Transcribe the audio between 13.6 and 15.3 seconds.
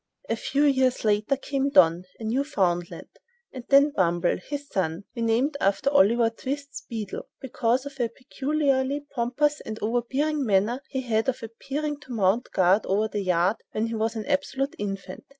when he was an absolute infant."